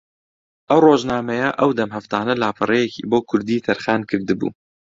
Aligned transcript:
ئەم 0.69 0.79
ڕۆژنامەیە 0.85 1.49
ئەودەم 1.59 1.89
ھەفتانە 1.95 2.33
لاپەڕەیەکی 2.41 3.07
بۆ 3.09 3.19
کوردی 3.29 3.63
تەرخان 3.65 4.01
کردبوو 4.09 4.49